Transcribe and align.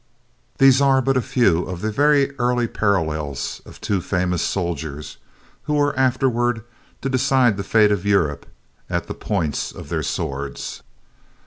These 0.57 0.81
are 0.81 0.99
but 0.99 1.15
a 1.15 1.21
few 1.21 1.61
of 1.65 1.81
the 1.81 1.93
early 2.39 2.67
parallels 2.67 3.61
of 3.67 3.79
two 3.79 4.01
famous 4.01 4.41
soldiers 4.41 5.17
who 5.65 5.75
were 5.75 5.95
afterward 5.95 6.63
to 7.03 7.07
decide 7.09 7.55
the 7.55 7.63
fate 7.63 7.91
of 7.91 8.03
Europe 8.03 8.47
at 8.89 9.05
the 9.05 9.13
points 9.13 9.71
of 9.71 9.89
their 9.89 10.01
swords. 10.01 10.81